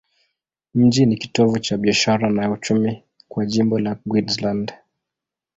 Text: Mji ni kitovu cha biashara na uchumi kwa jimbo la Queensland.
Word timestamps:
Mji 0.73 1.05
ni 1.05 1.17
kitovu 1.17 1.59
cha 1.59 1.77
biashara 1.77 2.29
na 2.29 2.51
uchumi 2.51 3.03
kwa 3.27 3.45
jimbo 3.45 3.79
la 3.79 3.95
Queensland. 3.95 4.73